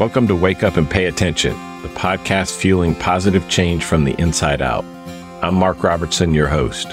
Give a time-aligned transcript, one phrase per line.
[0.00, 4.60] Welcome to Wake Up and Pay Attention, the podcast fueling positive change from the inside
[4.60, 4.84] out.
[5.40, 6.88] I'm Mark Robertson, your host.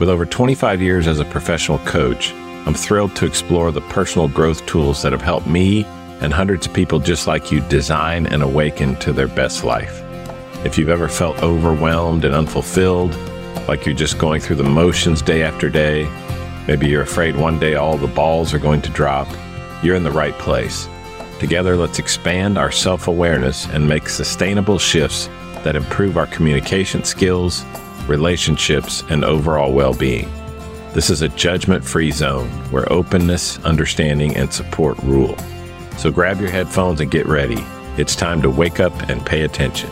[0.00, 2.32] With over 25 years as a professional coach,
[2.66, 5.84] I'm thrilled to explore the personal growth tools that have helped me
[6.20, 10.02] and hundreds of people just like you design and awaken to their best life.
[10.64, 13.14] If you've ever felt overwhelmed and unfulfilled,
[13.68, 16.10] like you're just going through the motions day after day,
[16.66, 19.28] maybe you're afraid one day all the balls are going to drop,
[19.84, 20.88] you're in the right place.
[21.38, 25.28] Together, let's expand our self awareness and make sustainable shifts
[25.64, 27.64] that improve our communication skills,
[28.06, 30.30] relationships, and overall well being.
[30.92, 35.36] This is a judgment free zone where openness, understanding, and support rule.
[35.96, 37.64] So grab your headphones and get ready.
[37.96, 39.90] It's time to wake up and pay attention.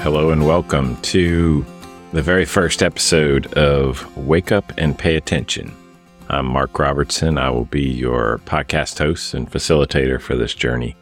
[0.00, 1.64] Hello, and welcome to
[2.12, 5.74] the very first episode of Wake Up and Pay Attention.
[6.30, 7.36] I'm Mark Robertson.
[7.36, 10.96] I will be your podcast host and facilitator for this journey.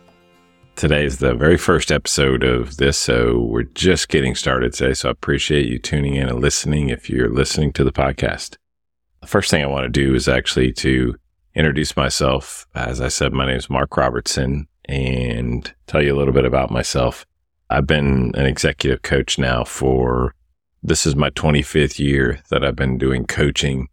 [0.75, 4.95] Today is the very first episode of this, so we're just getting started today.
[4.95, 8.57] So I appreciate you tuning in and listening if you're listening to the podcast.
[9.21, 11.15] The first thing I want to do is actually to
[11.55, 12.67] introduce myself.
[12.75, 16.73] As I said, my name is Mark Robertson and tell you a little bit about
[16.73, 17.27] myself.
[17.71, 20.35] I've been an executive coach now for
[20.83, 23.87] this is my 25th year that I've been doing coaching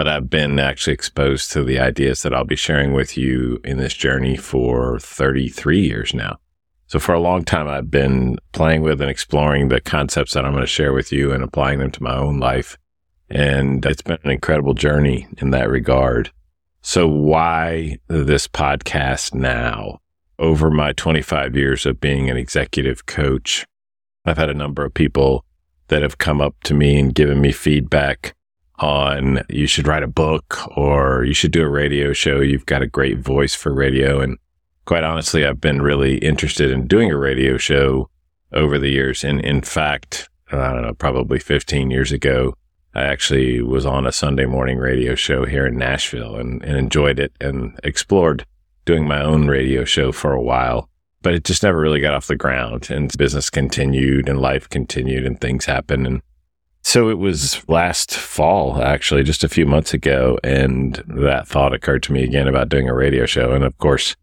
[0.00, 3.76] but I've been actually exposed to the ideas that I'll be sharing with you in
[3.76, 6.38] this journey for 33 years now.
[6.86, 10.52] So for a long time, I've been playing with and exploring the concepts that I'm
[10.52, 12.78] going to share with you and applying them to my own life.
[13.28, 16.30] And it's been an incredible journey in that regard.
[16.80, 19.98] So why this podcast now?
[20.38, 23.66] Over my 25 years of being an executive coach,
[24.24, 25.44] I've had a number of people
[25.88, 28.34] that have come up to me and given me feedback
[28.80, 32.40] on you should write a book or you should do a radio show.
[32.40, 34.20] You've got a great voice for radio.
[34.20, 34.38] And
[34.86, 38.08] quite honestly, I've been really interested in doing a radio show
[38.52, 39.22] over the years.
[39.22, 42.54] And in fact, I don't know, probably 15 years ago,
[42.94, 47.20] I actually was on a Sunday morning radio show here in Nashville and, and enjoyed
[47.20, 48.44] it and explored
[48.84, 50.88] doing my own radio show for a while.
[51.22, 55.24] But it just never really got off the ground and business continued and life continued
[55.26, 56.06] and things happened.
[56.06, 56.22] And
[56.82, 60.38] so it was last fall, actually, just a few months ago.
[60.42, 63.52] And that thought occurred to me again about doing a radio show.
[63.52, 64.16] And of course,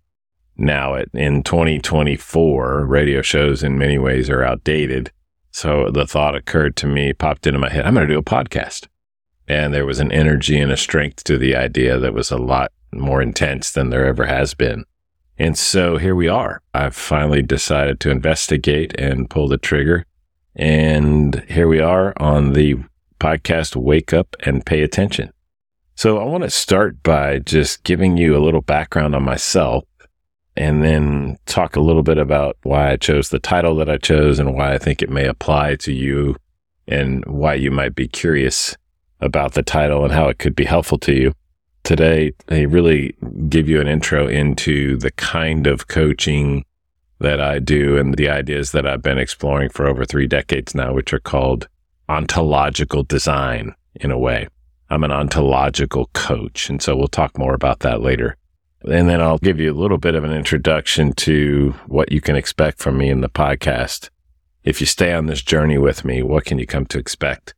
[0.57, 5.12] now it, in 2024, radio shows in many ways are outdated.
[5.51, 8.23] So the thought occurred to me, popped into my head, I'm going to do a
[8.23, 8.88] podcast.
[9.47, 12.72] And there was an energy and a strength to the idea that was a lot
[12.91, 14.84] more intense than there ever has been.
[15.38, 16.62] And so here we are.
[16.73, 20.06] I've finally decided to investigate and pull the trigger
[20.57, 22.75] and here we are on the
[23.19, 25.31] podcast Wake Up and Pay Attention.
[25.94, 29.84] So I want to start by just giving you a little background on myself
[30.56, 34.40] and then talk a little bit about why I chose the title that I chose
[34.40, 36.35] and why I think it may apply to you
[36.88, 38.75] and why you might be curious
[39.22, 41.34] about the title and how it could be helpful to you.
[41.84, 43.16] Today, I really
[43.47, 46.66] give you an intro into the kind of coaching
[47.19, 50.94] that I do and the ideas that I've been exploring for over three decades now,
[50.94, 51.67] which are called
[52.09, 54.47] ontological design in a way.
[54.89, 56.69] I'm an ontological coach.
[56.69, 58.38] And so we'll talk more about that later.
[58.83, 62.35] And then I'll give you a little bit of an introduction to what you can
[62.35, 64.09] expect from me in the podcast.
[64.63, 67.53] If you stay on this journey with me, what can you come to expect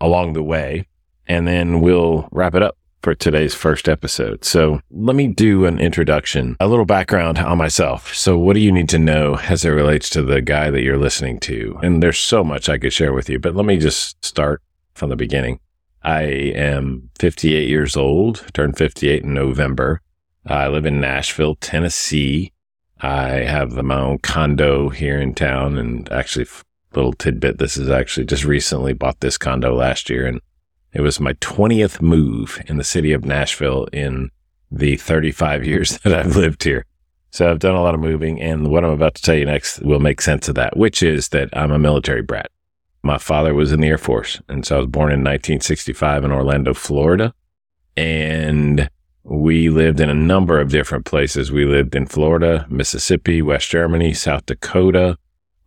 [0.00, 0.88] along the way?
[1.26, 4.44] And then we'll wrap it up for today's first episode.
[4.44, 8.14] So let me do an introduction, a little background on myself.
[8.14, 10.98] So what do you need to know as it relates to the guy that you're
[10.98, 11.78] listening to?
[11.82, 14.62] And there's so much I could share with you, but let me just start
[14.94, 15.58] from the beginning.
[16.02, 20.00] I am 58 years old, turned 58 in November.
[20.46, 22.52] I live in Nashville, Tennessee.
[23.00, 26.46] I have my own condo here in town and actually
[26.94, 27.58] little tidbit.
[27.58, 30.40] This is actually just recently bought this condo last year and
[30.92, 34.30] it was my 20th move in the city of Nashville in
[34.70, 36.84] the 35 years that I've lived here.
[37.30, 39.80] So I've done a lot of moving, and what I'm about to tell you next
[39.80, 42.50] will make sense of that, which is that I'm a military brat.
[43.02, 46.30] My father was in the Air Force, and so I was born in 1965 in
[46.30, 47.32] Orlando, Florida.
[47.96, 48.88] And
[49.24, 51.50] we lived in a number of different places.
[51.50, 55.16] We lived in Florida, Mississippi, West Germany, South Dakota,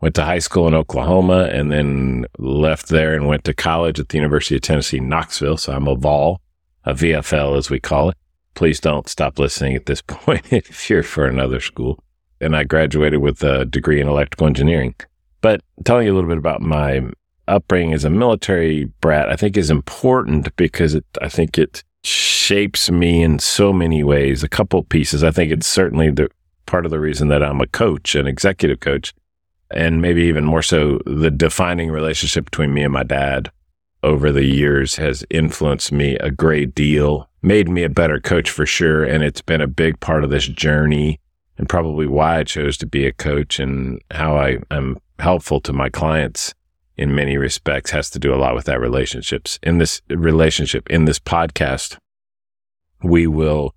[0.06, 4.10] went to high school in Oklahoma and then left there and went to college at
[4.10, 5.57] the University of Tennessee, Knoxville.
[5.57, 6.40] So I'm a Vol,
[6.84, 8.18] a VFL as we call it.
[8.54, 12.04] Please don't stop listening at this point if you're for another school.
[12.40, 14.94] And I graduated with a degree in electrical engineering.
[15.42, 17.10] But telling you a little bit about my
[17.48, 22.92] upbringing as a military brat, I think is important because it, I think it shapes
[22.92, 24.44] me in so many ways.
[24.44, 25.24] A couple pieces.
[25.24, 26.30] I think it's certainly the
[26.68, 29.12] part of the reason that I'm a coach, an executive coach,
[29.75, 33.51] and maybe even more so, the defining relationship between me and my dad
[34.04, 38.66] over the years has influenced me a great deal, made me a better coach for
[38.66, 39.04] sure.
[39.04, 41.19] And it's been a big part of this journey
[41.57, 45.74] and probably why I chose to be a coach and how I am helpful to
[45.74, 46.54] my clients
[46.98, 49.60] in many respects has to do a lot with that relationships.
[49.63, 51.98] In this relationship, in this podcast,
[53.04, 53.74] we will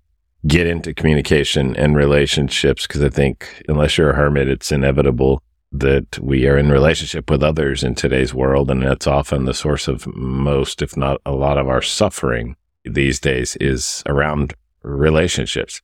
[0.47, 6.17] get into communication and relationships because I think unless you're a hermit, it's inevitable that
[6.19, 8.71] we are in relationship with others in today's world.
[8.71, 13.19] And that's often the source of most, if not a lot of our suffering these
[13.19, 15.81] days is around relationships.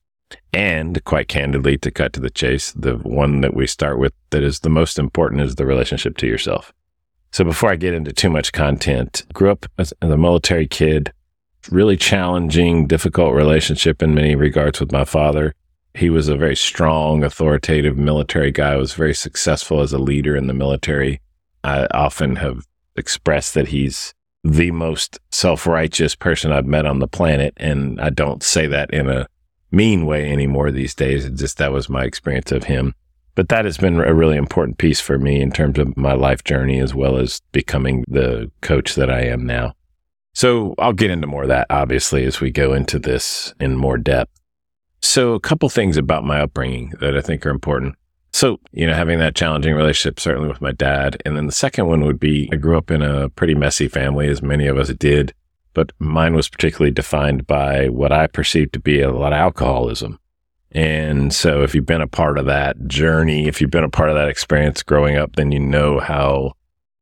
[0.52, 4.42] And quite candidly, to cut to the chase, the one that we start with that
[4.42, 6.72] is the most important is the relationship to yourself.
[7.30, 11.12] So before I get into too much content, grew up as a military kid,
[11.70, 15.54] really challenging, difficult relationship in many regards with my father.
[15.96, 20.46] He was a very strong, authoritative military guy, was very successful as a leader in
[20.46, 21.20] the military.
[21.64, 22.66] I often have
[22.96, 24.14] expressed that he's
[24.44, 27.54] the most self-righteous person I've met on the planet.
[27.56, 29.26] And I don't say that in a
[29.72, 31.28] mean way anymore these days.
[31.30, 32.94] Just that was my experience of him.
[33.34, 36.44] But that has been a really important piece for me in terms of my life
[36.44, 39.74] journey as well as becoming the coach that I am now.
[40.34, 43.98] So I'll get into more of that obviously as we go into this in more
[43.98, 44.30] depth.
[45.06, 47.94] So a couple things about my upbringing that I think are important.
[48.32, 51.22] So, you know, having that challenging relationship, certainly with my dad.
[51.24, 54.28] And then the second one would be I grew up in a pretty messy family,
[54.28, 55.32] as many of us did
[55.76, 60.18] but mine was particularly defined by what I perceived to be a lot of alcoholism.
[60.72, 64.08] And so if you've been a part of that journey, if you've been a part
[64.08, 66.54] of that experience growing up, then you know how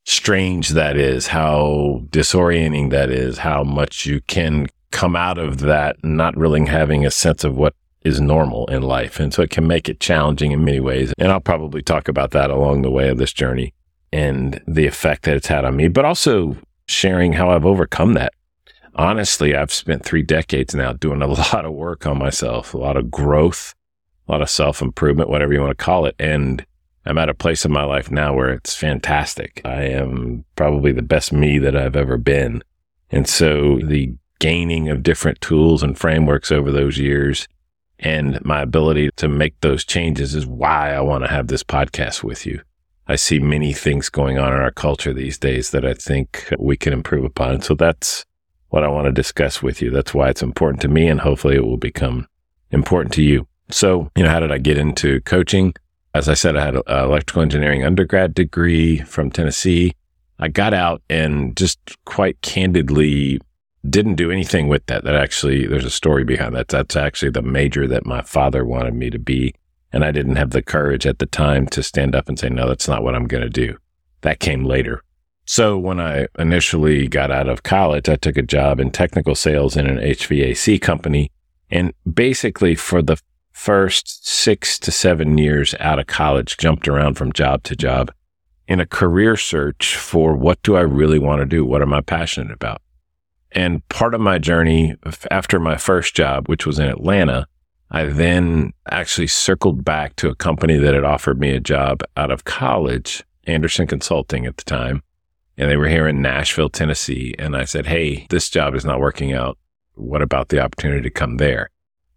[0.06, 6.02] strange that is, how disorienting that is, how much you can come out of that
[6.02, 9.18] not really having a sense of what is normal in life.
[9.18, 11.12] And so it can make it challenging in many ways.
[11.18, 13.72] And I'll probably talk about that along the way of this journey
[14.12, 16.56] and the effect that it's had on me, but also
[16.86, 18.34] sharing how I've overcome that
[18.94, 22.96] honestly, I've spent three decades now doing a lot of work on myself, a lot
[22.96, 23.74] of growth,
[24.28, 26.14] a lot of self improvement, whatever you want to call it.
[26.18, 26.64] And
[27.06, 29.60] I'm at a place in my life now where it's fantastic.
[29.64, 32.62] I am probably the best me that I've ever been.
[33.10, 37.46] And so the gaining of different tools and frameworks over those years
[38.04, 42.22] and my ability to make those changes is why I want to have this podcast
[42.22, 42.60] with you.
[43.08, 46.76] I see many things going on in our culture these days that I think we
[46.76, 47.62] can improve upon.
[47.62, 48.24] So that's
[48.68, 49.90] what I want to discuss with you.
[49.90, 52.26] That's why it's important to me, and hopefully it will become
[52.70, 53.46] important to you.
[53.70, 55.74] So, you know, how did I get into coaching?
[56.14, 59.94] As I said, I had an electrical engineering undergrad degree from Tennessee.
[60.38, 63.40] I got out and just quite candidly
[63.88, 65.04] didn't do anything with that.
[65.04, 66.68] That actually, there's a story behind that.
[66.68, 69.54] That's actually the major that my father wanted me to be.
[69.92, 72.68] And I didn't have the courage at the time to stand up and say, no,
[72.68, 73.76] that's not what I'm going to do.
[74.22, 75.02] That came later.
[75.46, 79.76] So when I initially got out of college, I took a job in technical sales
[79.76, 81.30] in an HVAC company.
[81.70, 83.20] And basically for the
[83.52, 88.10] first six to seven years out of college, jumped around from job to job
[88.66, 91.64] in a career search for what do I really want to do?
[91.64, 92.80] What am I passionate about?
[93.54, 94.96] And part of my journey
[95.30, 97.46] after my first job, which was in Atlanta,
[97.90, 102.32] I then actually circled back to a company that had offered me a job out
[102.32, 105.02] of college, Andersen Consulting at the time
[105.56, 107.34] and they were here in Nashville, Tennessee.
[107.38, 109.58] And I said, Hey, this job is not working out.
[109.94, 111.70] What about the opportunity to come there?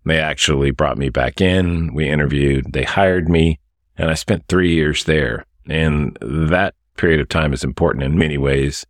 [0.03, 1.94] And They actually brought me back in.
[1.94, 3.60] We interviewed, they hired me,
[3.98, 5.46] and I spent three years there.
[5.70, 8.86] And that period of time is important in many ways.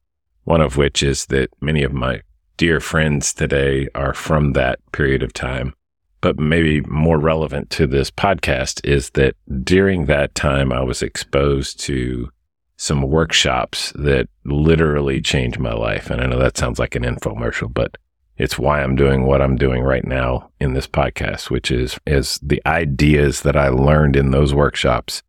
[0.46, 2.22] One of which is that many of my
[2.58, 5.74] dear friends today are from that period of time.
[6.20, 11.80] But maybe more relevant to this podcast is that during that time, I was exposed
[11.82, 12.30] to
[12.76, 16.10] some workshops that literally changed my life.
[16.10, 17.98] And I know that sounds like an infomercial, but
[18.38, 22.40] it's why I'm doing what I'm doing right now in this podcast, which is, is
[22.42, 25.22] the ideas that I learned in those workshops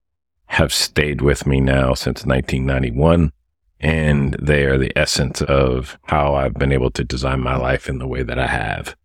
[0.46, 3.32] have stayed with me now since 1991.
[3.80, 7.98] And they are the essence of how I've been able to design my life in
[7.98, 8.96] the way that I have.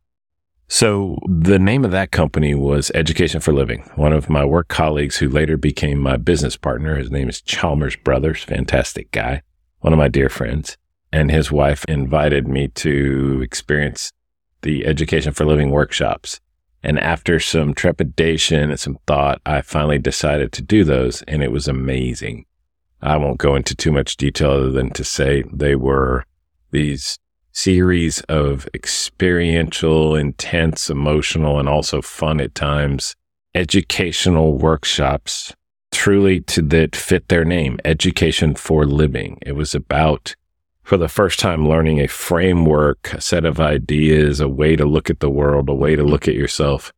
[0.68, 3.82] So the name of that company was Education for Living.
[3.96, 7.96] One of my work colleagues who later became my business partner, his name is Chalmers
[7.96, 9.44] Brothers, fantastic guy,
[9.82, 10.78] one of my dear friends,
[11.12, 14.12] and his wife invited me to experience
[14.64, 16.40] the Education for Living workshops.
[16.82, 21.52] And after some trepidation and some thought, I finally decided to do those and it
[21.52, 22.46] was amazing.
[23.04, 26.26] I won't go into too much detail other than to say they were
[26.72, 27.20] these
[27.52, 33.16] series of experiential, intense, emotional, and also fun at times
[33.54, 35.54] educational workshops
[35.92, 39.38] truly to that fit their name, education for living.
[39.46, 40.36] It was about
[40.82, 45.10] for the first time learning a framework, a set of ideas, a way to look
[45.10, 46.92] at the world, a way to look at yourself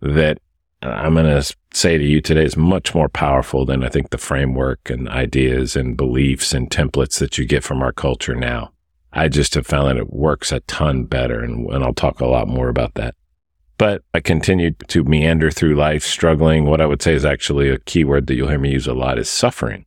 [0.00, 0.38] that
[0.82, 4.10] Uh, I'm going to say to you today is much more powerful than I think
[4.10, 8.72] the framework and ideas and beliefs and templates that you get from our culture now.
[9.12, 11.42] I just have found that it works a ton better.
[11.42, 13.14] And, and I'll talk a lot more about that.
[13.76, 16.66] But I continued to meander through life, struggling.
[16.66, 19.18] What I would say is actually a keyword that you'll hear me use a lot
[19.18, 19.86] is suffering.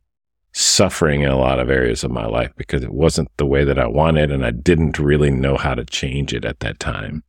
[0.52, 3.78] Suffering in a lot of areas of my life because it wasn't the way that
[3.78, 4.30] I wanted.
[4.30, 7.24] And I didn't really know how to change it at that time.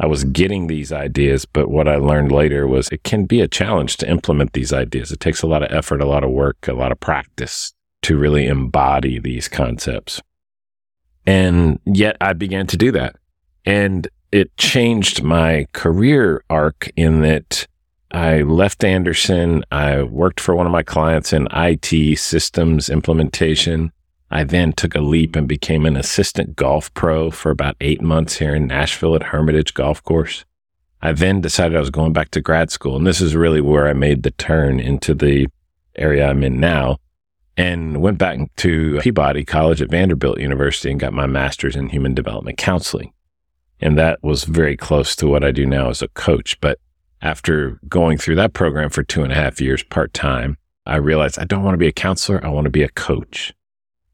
[0.00, 3.48] I was getting these ideas, but what I learned later was it can be a
[3.48, 5.10] challenge to implement these ideas.
[5.10, 8.16] It takes a lot of effort, a lot of work, a lot of practice to
[8.16, 10.20] really embody these concepts.
[11.26, 13.16] And yet I began to do that.
[13.64, 17.66] And it changed my career arc in that
[18.10, 19.64] I left Andersen.
[19.70, 23.92] I worked for one of my clients in IT systems implementation.
[24.30, 28.38] I then took a leap and became an assistant golf pro for about eight months
[28.38, 30.44] here in Nashville at Hermitage Golf Course.
[31.00, 32.96] I then decided I was going back to grad school.
[32.96, 35.48] And this is really where I made the turn into the
[35.96, 36.98] area I'm in now
[37.56, 42.14] and went back to Peabody College at Vanderbilt University and got my master's in human
[42.14, 43.12] development counseling.
[43.80, 46.60] And that was very close to what I do now as a coach.
[46.60, 46.78] But
[47.22, 51.38] after going through that program for two and a half years part time, I realized
[51.38, 52.44] I don't want to be a counselor.
[52.44, 53.52] I want to be a coach.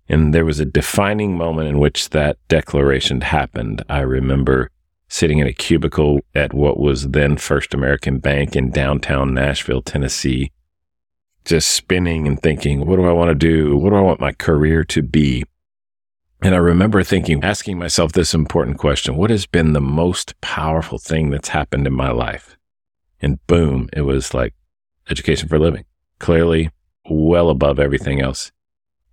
[0.09, 3.83] And there was a defining moment in which that declaration happened.
[3.89, 4.71] I remember
[5.09, 10.51] sitting in a cubicle at what was then First American Bank in downtown Nashville, Tennessee,
[11.45, 13.77] just spinning and thinking, what do I want to do?
[13.77, 15.45] What do I want my career to be?
[16.43, 20.99] And I remember thinking, asking myself this important question What has been the most powerful
[20.99, 22.59] thing that's happened in my life?
[23.23, 24.55] And boom, it was like
[25.09, 25.85] education for living,
[26.19, 26.71] clearly
[27.09, 28.53] well above everything else.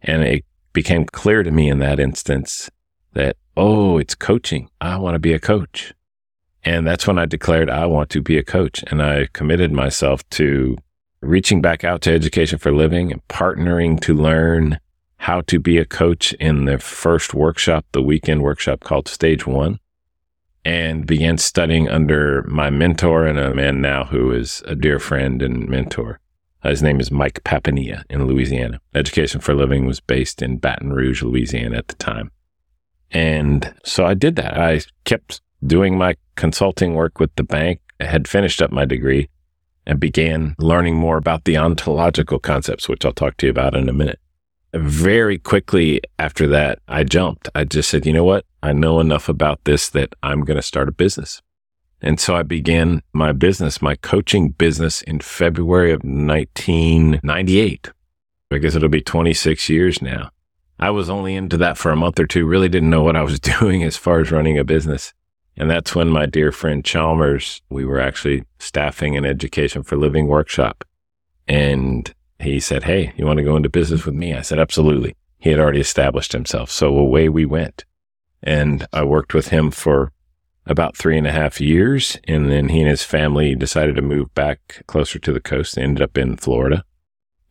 [0.02, 2.70] And it became clear to me in that instance
[3.14, 4.70] that, oh, it's coaching.
[4.80, 5.94] I want to be a coach.
[6.64, 8.84] And that's when I declared I want to be a coach.
[8.88, 10.78] And I committed myself to
[11.22, 14.80] reaching back out to education for living and partnering to learn
[15.18, 19.80] how to be a coach in the first workshop, the weekend workshop called Stage One,
[20.66, 25.42] and began studying under my mentor and a man now who is a dear friend
[25.42, 26.20] and mentor.
[26.64, 28.80] Uh, his name is Mike Papania in Louisiana.
[28.94, 32.32] Education for Living was based in Baton Rouge, Louisiana at the time.
[33.10, 34.58] And so I did that.
[34.58, 37.82] I kept doing my consulting work with the bank.
[38.00, 39.30] I had finished up my degree
[39.86, 43.90] and began learning more about the ontological concepts, which I'll talk to you about in
[43.90, 44.20] a minute.
[44.74, 47.50] Very quickly after that, I jumped.
[47.56, 48.46] I just said, you know what?
[48.64, 51.42] I know enough about this that I'm going to start a business.
[52.02, 57.92] And so I began my business, my coaching business in February of 1998.
[58.52, 60.32] I guess it'll be 26 years now.
[60.80, 63.22] I was only into that for a month or two, really didn't know what I
[63.22, 65.14] was doing as far as running a business.
[65.56, 70.28] And that's when my dear friend Chalmers, we were actually staffing an education for living
[70.28, 70.84] workshop.
[71.48, 74.34] And he said, Hey, you want to go into business with me?
[74.34, 75.16] I said, Absolutely.
[75.38, 76.72] He had already established himself.
[76.72, 77.86] So away we went.
[78.42, 80.12] And I worked with him for
[80.66, 82.18] about three and a half years.
[82.28, 85.76] And then he and his family decided to move back closer to the coast.
[85.76, 86.84] They ended up in Florida.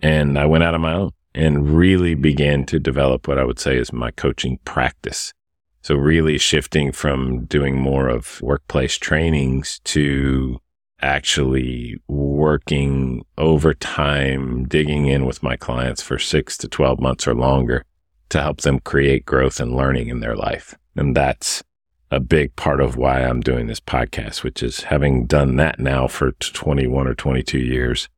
[0.01, 3.59] And I went out on my own and really began to develop what I would
[3.59, 5.33] say is my coaching practice.
[5.83, 10.61] So really shifting from doing more of workplace trainings to
[11.03, 17.85] actually working overtime, digging in with my clients for six to 12 months or longer
[18.29, 20.75] to help them create growth and learning in their life.
[20.97, 21.63] And that's
[22.11, 26.09] a big part of why I'm doing this podcast, which is having done that now
[26.09, 28.09] for 21 or 22 years.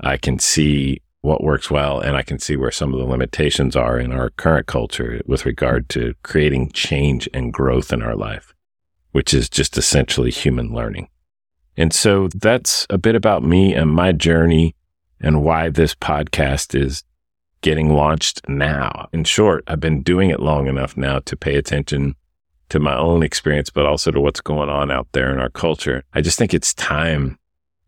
[0.00, 2.00] I can see what works well.
[2.00, 5.46] And I can see where some of the limitations are in our current culture with
[5.46, 8.54] regard to creating change and growth in our life,
[9.12, 11.08] which is just essentially human learning.
[11.76, 14.74] And so that's a bit about me and my journey
[15.20, 17.04] and why this podcast is
[17.60, 19.08] getting launched now.
[19.12, 22.14] In short, I've been doing it long enough now to pay attention
[22.70, 26.04] to my own experience, but also to what's going on out there in our culture.
[26.14, 27.38] I just think it's time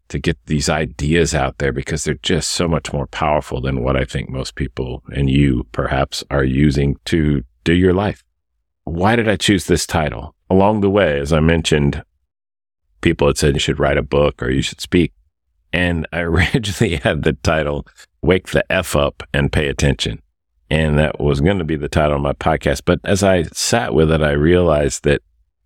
[0.09, 3.97] to get these ideas out there because they're just so much more powerful than what
[3.97, 8.25] I think most people and you perhaps are using to do your life.
[8.85, 10.35] Why did I choose this title?
[10.49, 12.03] Along the way, as I mentioned,
[13.03, 15.13] people had said you should write a book or you should speak.
[15.73, 17.87] And I originally had the title
[18.23, 20.21] Wake the F Up and Pay Attention.
[20.71, 22.83] And that was going to be the title of my podcast.
[22.85, 25.23] But as I sat with it, I realized that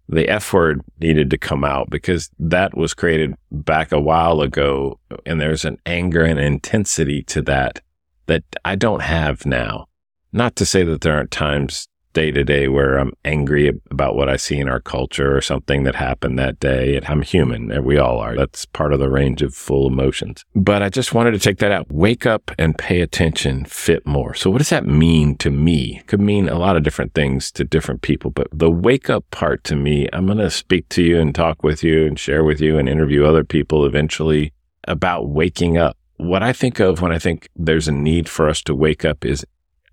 [0.08, 4.98] the F word needed to come out because that was created back a while ago.
[5.26, 7.80] And there's an anger and intensity to that
[8.26, 9.86] that I don't have now.
[10.32, 14.28] Not to say that there aren't times day to day where I'm angry about what
[14.28, 16.96] I see in our culture or something that happened that day.
[16.96, 18.36] And I'm human and we all are.
[18.36, 20.44] That's part of the range of full emotions.
[20.54, 21.92] But I just wanted to take that out.
[21.92, 24.32] Wake up and pay attention, fit more.
[24.34, 25.98] So what does that mean to me?
[25.98, 29.28] It could mean a lot of different things to different people, but the wake up
[29.30, 32.44] part to me, I'm going to speak to you and talk with you and share
[32.44, 34.52] with you and interview other people eventually
[34.86, 35.96] about waking up.
[36.16, 39.24] What I think of when I think there's a need for us to wake up
[39.24, 39.44] is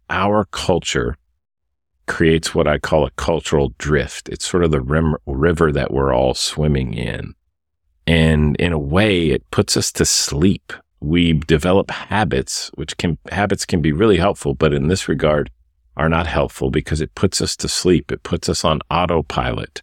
[0.09, 1.17] our culture
[2.07, 4.29] creates what I call a cultural drift.
[4.29, 7.33] It's sort of the rim, river that we're all swimming in.
[8.07, 10.73] And in a way, it puts us to sleep.
[10.99, 15.49] We develop habits, which can, habits can be really helpful, but in this regard
[15.97, 18.11] are not helpful because it puts us to sleep.
[18.11, 19.81] It puts us on autopilot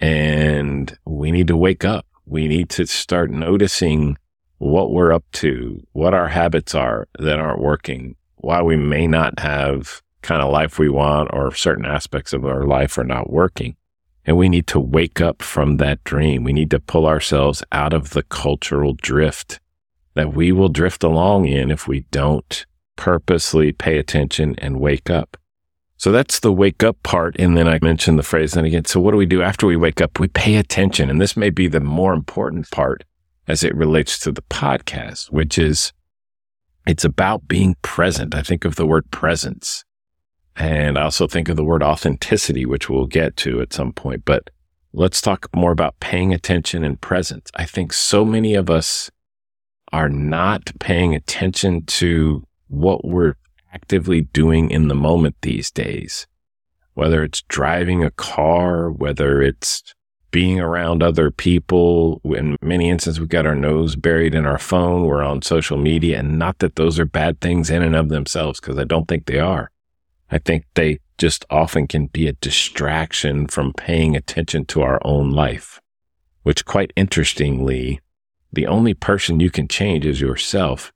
[0.00, 2.06] and we need to wake up.
[2.26, 4.18] We need to start noticing
[4.58, 9.38] what we're up to, what our habits are that aren't working, why we may not
[9.38, 13.76] have kind of life we want or certain aspects of our life are not working.
[14.24, 16.42] And we need to wake up from that dream.
[16.42, 19.60] We need to pull ourselves out of the cultural drift
[20.14, 22.66] that we will drift along in if we don't
[22.96, 25.36] purposely pay attention and wake up.
[25.96, 27.36] So that's the wake up part.
[27.38, 28.84] And then I mentioned the phrase then again.
[28.84, 30.18] So what do we do after we wake up?
[30.18, 31.08] We pay attention.
[31.08, 33.04] And this may be the more important part
[33.46, 35.92] as it relates to the podcast, which is
[36.84, 38.34] it's about being present.
[38.34, 39.84] I think of the word presence
[40.56, 44.24] and I also think of the word authenticity, which we'll get to at some point.
[44.24, 44.50] But
[44.92, 47.50] let's talk more about paying attention and presence.
[47.54, 49.10] I think so many of us
[49.92, 53.34] are not paying attention to what we're
[53.72, 56.26] actively doing in the moment these days,
[56.94, 59.82] whether it's driving a car, whether it's
[60.30, 62.20] being around other people.
[62.24, 65.04] In many instances, we've got our nose buried in our phone.
[65.04, 68.60] We're on social media and not that those are bad things in and of themselves,
[68.60, 69.70] because I don't think they are.
[70.30, 75.30] I think they just often can be a distraction from paying attention to our own
[75.30, 75.80] life,
[76.42, 78.00] which quite interestingly,
[78.52, 80.92] the only person you can change is yourself.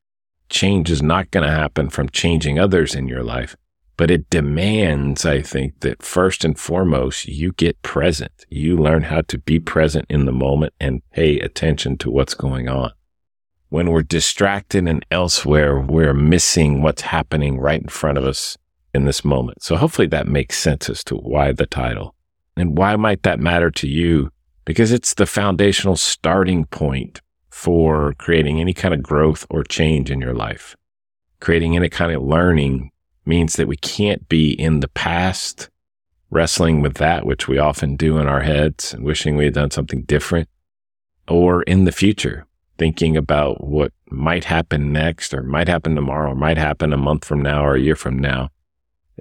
[0.49, 3.57] Change is not going to happen from changing others in your life,
[3.97, 8.45] but it demands, I think, that first and foremost, you get present.
[8.49, 12.69] You learn how to be present in the moment and pay attention to what's going
[12.69, 12.93] on.
[13.69, 18.57] When we're distracted and elsewhere, we're missing what's happening right in front of us
[18.95, 19.63] in this moment.
[19.63, 22.15] So hopefully that makes sense as to why the title.
[22.57, 24.31] And why might that matter to you?
[24.65, 30.21] Because it's the foundational starting point for creating any kind of growth or change in
[30.21, 30.77] your life.
[31.41, 32.91] Creating any kind of learning
[33.25, 35.71] means that we can't be in the past
[36.31, 39.71] wrestling with that, which we often do in our heads and wishing we had done
[39.71, 40.49] something different,
[41.29, 42.47] or in the future,
[42.79, 47.25] thinking about what might happen next or might happen tomorrow or might happen a month
[47.25, 48.49] from now or a year from now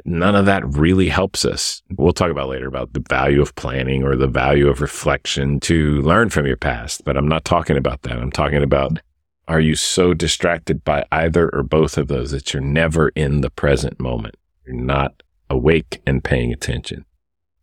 [0.05, 1.81] none of that really helps us.
[1.97, 6.01] We'll talk about later about the value of planning or the value of reflection to
[6.01, 8.17] learn from your past, but I'm not talking about that.
[8.17, 8.99] I'm talking about
[9.47, 13.49] are you so distracted by either or both of those that you're never in the
[13.49, 14.35] present moment?
[14.65, 17.05] You're not awake and paying attention.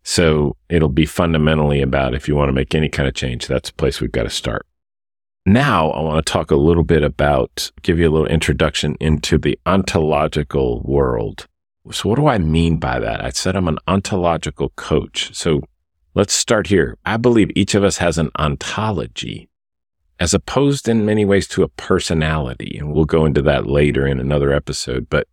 [0.02, 3.70] So it'll be fundamentally about if you want to make any kind of change, that's
[3.70, 4.66] a place we've got to start.
[5.44, 9.38] Now I want to talk a little bit about, give you a little introduction into
[9.38, 11.46] the ontological world
[11.90, 13.24] so what do I mean by that?
[13.24, 15.34] I said I'm an ontological coach.
[15.34, 15.62] So
[16.14, 16.96] let's start here.
[17.04, 19.48] I believe each of us has an ontology
[20.18, 22.78] as opposed in many ways to a personality.
[22.78, 25.08] And we'll go into that later in another episode.
[25.10, 25.28] But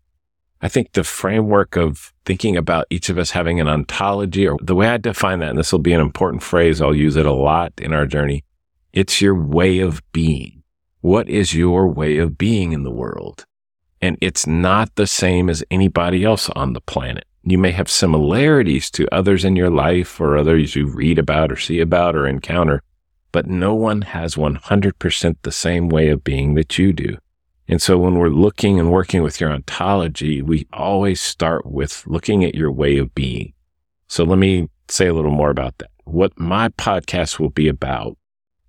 [0.62, 4.76] I think the framework of thinking about each of us having an ontology or the
[4.76, 6.82] way I define that, and this will be an important phrase.
[6.82, 8.44] I'll use it a lot in our journey.
[8.94, 10.64] It's your way of being.
[11.02, 13.46] What is your way of being in the world?
[14.04, 17.24] And it's not the same as anybody else on the planet.
[17.44, 21.56] You may have similarities to others in your life or others you read about or
[21.56, 22.84] see about or encounter,
[23.32, 27.18] but no one has 100% the same way of being that you do.
[27.70, 32.44] And so when we're looking and working with your ontology, we always start with looking
[32.44, 33.54] at your way of being.
[34.10, 35.92] So let me say a little more about that.
[36.04, 38.18] What my podcast will be about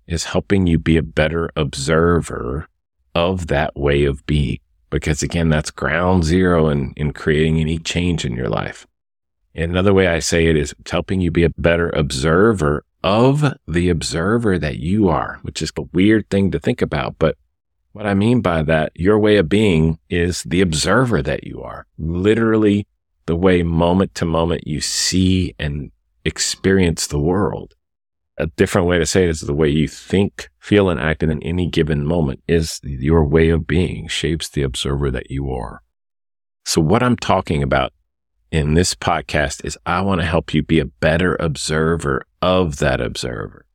[0.07, 2.69] is helping you be a better observer
[3.13, 8.25] of that way of being because again, that's ground zero in, in creating any change
[8.25, 8.85] in your life.
[9.53, 13.89] Another way I say it is it's helping you be a better observer of the
[13.89, 17.15] observer that you are, which is a weird thing to think about.
[17.19, 17.37] But
[17.91, 21.87] What I mean by that, your way of being is the observer that you are.
[21.97, 22.87] Literally
[23.25, 25.91] the way moment to moment you see and
[26.25, 27.74] experience the world.
[28.37, 31.41] A different way to say it is the way you think, feel, and act in
[31.41, 35.81] any given moment is your way of being shapes the observer that you are.
[36.65, 37.93] So what I'm talking about
[38.51, 42.99] in this podcast is I want to help you be a better observer of that
[42.99, 43.65] observer.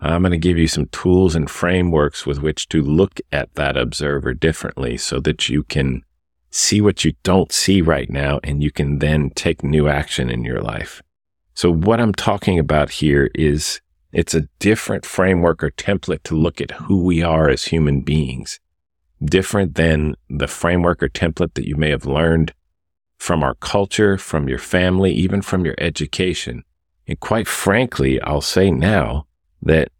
[0.00, 3.76] I'm going to give you some tools and frameworks with which to look at that
[3.76, 6.02] observer differently so that you can
[6.50, 10.44] see what you don't see right now and you can then take new action in
[10.44, 11.02] your life.
[11.54, 13.80] So what I'm talking about here is
[14.12, 18.60] it's a different framework or template to look at who we are as human beings,
[19.22, 22.52] different than the framework or template that you may have learned
[23.18, 26.62] from our culture, from your family, even from your education.
[27.06, 29.26] And quite frankly, I'll say now,
[29.62, 29.90] that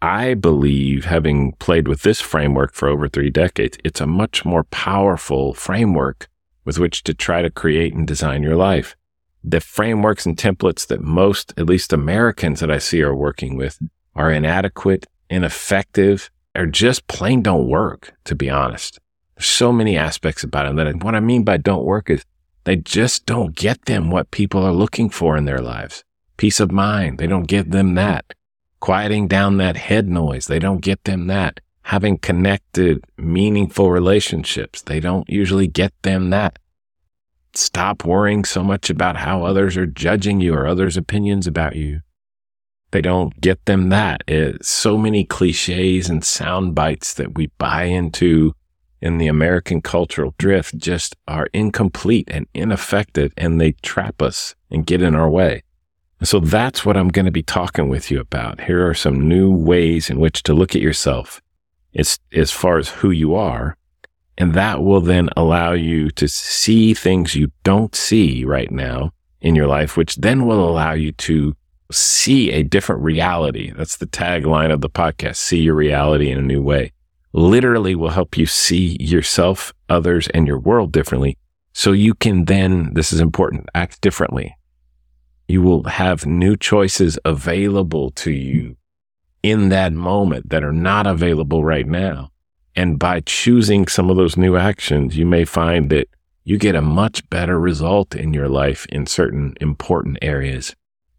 [0.00, 4.64] I believe, having played with this framework for over three decades, it's a much more
[4.64, 6.28] powerful framework
[6.64, 8.96] with which to try to create and design your life.
[9.44, 13.78] The frameworks and templates that most, at least Americans that I see are working with
[14.14, 18.98] are inadequate, ineffective, or just plain don't work, to be honest.
[19.36, 22.24] There's so many aspects about it that what I mean by don't work is
[22.64, 26.04] they just don't get them what people are looking for in their lives.
[26.36, 27.18] Peace of mind.
[27.18, 28.34] They don't give them that
[28.84, 30.46] quieting down that head noise.
[30.46, 31.58] They don't get them that.
[31.84, 34.82] Having connected, meaningful relationships.
[34.82, 36.58] They don't usually get them that.
[37.54, 42.00] Stop worrying so much about how others are judging you or others' opinions about you.
[42.90, 44.22] They don't get them that.
[44.28, 48.54] It's so many cliches and sound bites that we buy into
[49.00, 54.86] in the American cultural drift just are incomplete and ineffective and they trap us and
[54.86, 55.62] get in our way.
[56.20, 58.62] And so that's what I'm going to be talking with you about.
[58.62, 61.42] Here are some new ways in which to look at yourself
[61.94, 63.76] as, as far as who you are.
[64.36, 69.54] And that will then allow you to see things you don't see right now in
[69.54, 71.54] your life, which then will allow you to
[71.92, 73.72] see a different reality.
[73.76, 75.36] That's the tagline of the podcast.
[75.36, 76.92] See your reality in a new way.
[77.32, 81.36] Literally will help you see yourself, others, and your world differently.
[81.72, 84.56] So you can then, this is important, act differently
[85.48, 88.76] you will have new choices available to you
[89.42, 92.30] in that moment that are not available right now.
[92.76, 96.08] And by choosing some of those new actions, you may find that
[96.44, 100.74] you get a much better result in your life in certain important areas.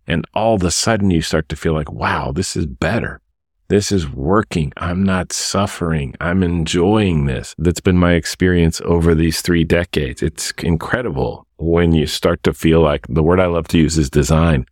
[0.07, 3.21] And all of a sudden you start to feel like, wow, this is better.
[3.67, 4.71] This is working.
[4.77, 6.13] I'm not suffering.
[6.21, 7.55] I'm enjoying this.
[7.57, 10.21] That's been my experience over these three decades.
[10.21, 14.11] It's incredible when you start to feel like the word I love to use is
[14.11, 14.67] design.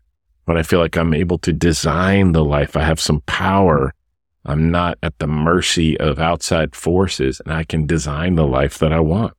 [0.45, 3.95] When I feel like I'm able to design the life, I have some power.
[4.45, 8.91] I'm not at the mercy of outside forces and I can design the life that
[8.91, 9.33] I want.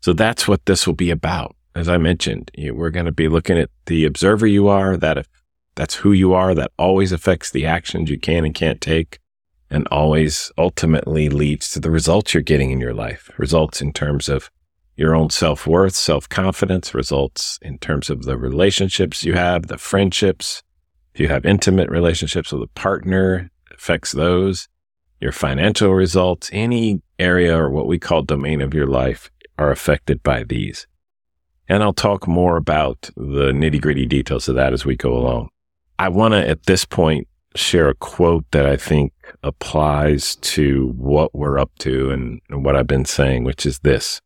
[0.00, 1.56] So that's what this will be about.
[1.74, 5.26] As I mentioned, we're going to be looking at the observer you are, that
[5.74, 6.54] that's who you are.
[6.54, 9.18] That always affects the actions you can and can't take
[9.70, 13.30] and always ultimately leads to the results you're getting in your life.
[13.38, 14.50] Results in terms of
[14.96, 19.78] your own self worth, self confidence, results in terms of the relationships you have, the
[19.78, 20.62] friendships.
[21.14, 23.50] If you have intimate relationships with a partner,
[23.82, 24.68] affects those.
[25.20, 30.22] Your financial results, any area or what we call domain of your life are affected
[30.22, 30.86] by these.
[31.68, 35.48] And I'll talk more about the nitty gritty details of that as we go along.
[35.98, 41.34] I want to, at this point, share a quote that I think applies to what
[41.34, 44.20] we're up to and, and what I've been saying, which is this.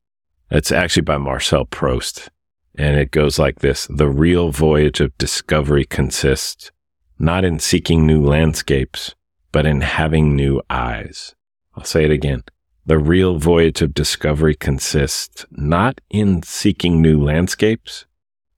[0.50, 2.30] It's actually by Marcel Proust.
[2.78, 3.86] And it goes like this.
[3.88, 6.70] The real voyage of discovery consists
[7.18, 9.14] not in seeking new landscapes,
[9.52, 11.34] but in having new eyes.
[11.74, 12.42] I'll say it again.
[12.84, 18.06] The real voyage of discovery consists not in seeking new landscapes,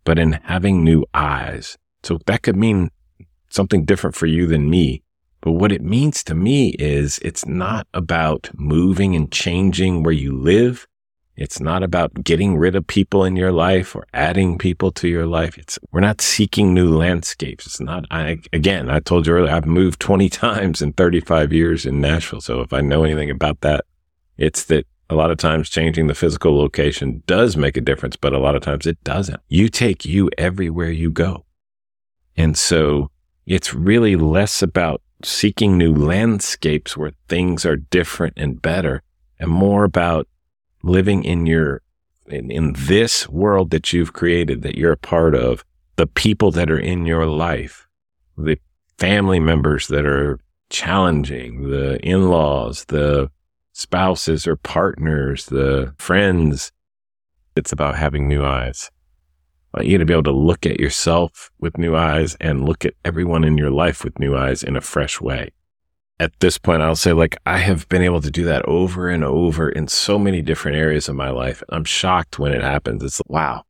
[0.05, 1.79] but in having new eyes.
[2.03, 2.91] So that could mean
[3.49, 5.03] something different for you than me.
[5.41, 10.37] But what it means to me is it's not about moving and changing where you
[10.37, 10.87] live.
[11.39, 15.25] It's not about getting rid of people in your life or adding people to your
[15.25, 15.57] life.
[15.57, 17.65] It's, we're not seeking new landscapes.
[17.65, 21.87] It's not, I, again, I told you earlier, I've moved 20 times in 35 years
[21.87, 22.41] in Nashville.
[22.41, 23.85] So if I know anything about that,
[24.37, 28.33] it's that a lot of times changing the physical location does make a difference, but
[28.33, 29.41] a lot of times it doesn't.
[29.49, 31.45] You take you everywhere you go.
[32.37, 33.13] And so
[33.47, 39.05] it's really less about seeking new landscapes where things are different and better
[39.39, 40.27] and more about
[40.83, 41.83] living in your,
[42.27, 45.65] in, in this world that you've created, that you're a part of,
[45.97, 47.89] the people that are in your life,
[48.37, 48.59] the
[48.99, 50.39] family members that are
[50.71, 53.31] challenging, the in-laws, the
[53.73, 56.73] spouses or partners, the friends.
[57.57, 58.91] It's about having new eyes.
[59.75, 62.85] I want you to be able to look at yourself with new eyes and look
[62.85, 65.51] at everyone in your life with new eyes in a fresh way.
[66.21, 69.23] At this point, I'll say, like, I have been able to do that over and
[69.23, 71.63] over in so many different areas of my life.
[71.69, 73.05] I'm shocked when it happens.
[73.05, 73.65] It's like, wow,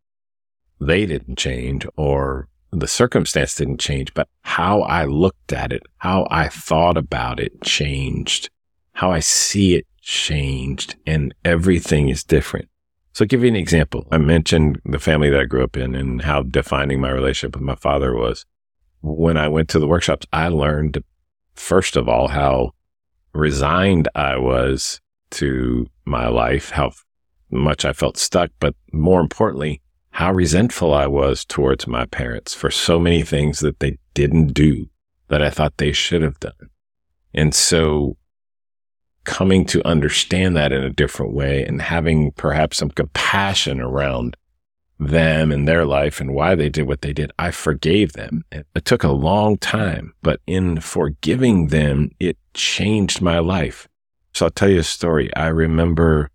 [0.80, 6.26] they didn't change or the circumstance didn't change, but how I looked at it, how
[6.30, 8.48] I thought about it changed,
[8.92, 12.68] how I see it changed, and everything is different.
[13.12, 14.06] So, I'll give you an example.
[14.10, 17.64] I mentioned the family that I grew up in and how defining my relationship with
[17.64, 18.46] my father was.
[19.02, 21.02] When I went to the workshops, I learned,
[21.58, 22.72] first of all, how
[23.34, 25.00] resigned I was
[25.32, 26.92] to my life, how
[27.50, 32.70] much I felt stuck, but more importantly, how resentful I was towards my parents for
[32.70, 34.88] so many things that they didn't do
[35.28, 36.70] that I thought they should have done.
[37.34, 38.16] And so
[39.24, 44.36] coming to understand that in a different way and having perhaps some compassion around
[44.98, 48.44] them and their life and why they did what they did, I forgave them.
[48.50, 53.88] It, it took a long time, but in forgiving them, it changed my life.
[54.34, 55.34] So I'll tell you a story.
[55.34, 56.30] I remember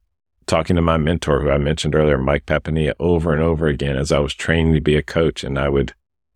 [0.46, 4.12] talking to my mentor, who I mentioned earlier, Mike Papania, over and over again as
[4.12, 5.44] I was training to be a coach.
[5.44, 5.94] And I would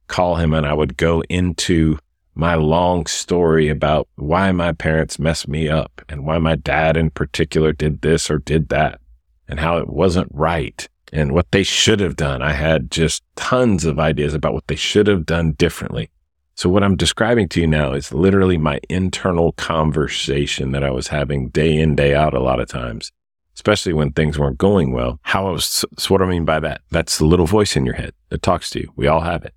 [0.07, 1.97] call him and I would go into
[2.35, 7.09] my long story about why my parents messed me up and why my dad in
[7.09, 8.99] particular did this or did that
[9.47, 12.41] and how it wasn't right and what they should have done.
[12.41, 16.09] I had just tons of ideas about what they should have done differently.
[16.55, 21.09] So what I'm describing to you now is literally my internal conversation that I was
[21.09, 23.11] having day in, day out a lot of times
[23.57, 25.19] especially when things weren't going well.
[25.23, 27.87] How I was, so what do I mean by that, that's the little voice in
[27.87, 28.93] your head that talks to you.
[28.95, 29.53] We all have it.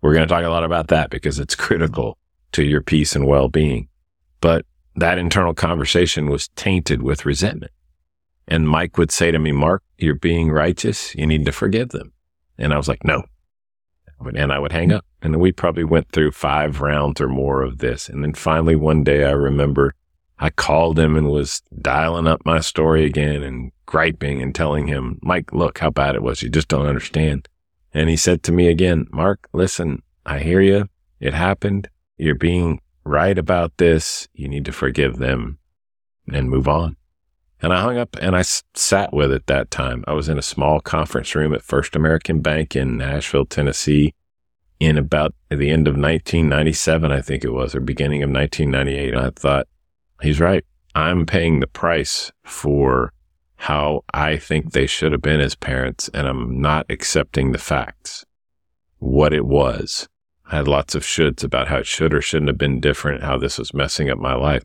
[0.00, 2.16] We're going to talk a lot about that because it's critical
[2.52, 3.88] to your peace and well being.
[4.40, 4.64] But
[4.96, 7.72] that internal conversation was tainted with resentment.
[8.48, 11.14] And Mike would say to me, Mark, you're being righteous.
[11.14, 12.12] You need to forgive them.
[12.58, 13.24] And I was like, no.
[14.36, 15.04] And I would hang up.
[15.20, 18.08] And we probably went through five rounds or more of this.
[18.08, 19.94] And then finally one day I remember
[20.38, 25.18] I called him and was dialing up my story again and griping and telling him,
[25.22, 26.42] Mike, look how bad it was.
[26.42, 27.48] You just don't understand.
[27.94, 30.88] And he said to me again, Mark, listen, I hear you.
[31.20, 31.88] It happened.
[32.16, 34.28] You're being right about this.
[34.34, 35.58] You need to forgive them
[36.32, 36.96] and move on.
[37.62, 40.04] And I hung up and I s- sat with it that time.
[40.08, 44.14] I was in a small conference room at First American Bank in Nashville, Tennessee
[44.80, 49.14] in about the end of 1997, I think it was, or beginning of 1998.
[49.14, 49.68] And I thought,
[50.20, 50.64] he's right.
[50.96, 53.12] I'm paying the price for
[53.56, 58.24] how I think they should have been as parents, and I'm not accepting the facts.
[58.98, 60.08] What it was.
[60.50, 63.38] I had lots of shoulds about how it should or shouldn't have been different, how
[63.38, 64.64] this was messing up my life.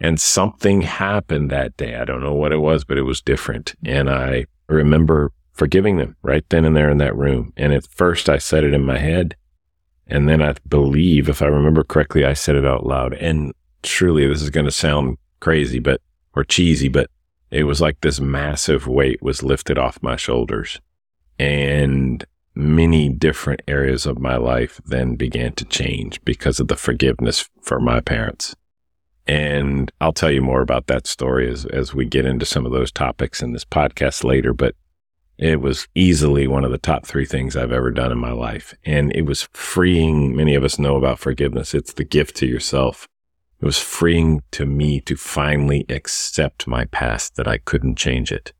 [0.00, 1.94] And something happened that day.
[1.96, 3.74] I don't know what it was, but it was different.
[3.84, 7.52] And I remember forgiving them right then and there in that room.
[7.56, 9.36] And at first I said it in my head.
[10.06, 13.14] And then I believe, if I remember correctly, I said it out loud.
[13.14, 16.00] And truly, this is going to sound crazy, but,
[16.34, 17.08] or cheesy, but
[17.50, 20.80] it was like this massive weight was lifted off my shoulders.
[21.38, 27.48] And many different areas of my life then began to change because of the forgiveness
[27.62, 28.54] for my parents.
[29.26, 32.72] And I'll tell you more about that story as, as we get into some of
[32.72, 34.52] those topics in this podcast later.
[34.52, 34.74] But
[35.38, 38.74] it was easily one of the top three things I've ever done in my life.
[38.84, 40.36] And it was freeing.
[40.36, 41.74] Many of us know about forgiveness.
[41.74, 43.08] It's the gift to yourself.
[43.60, 48.52] It was freeing to me to finally accept my past that I couldn't change it.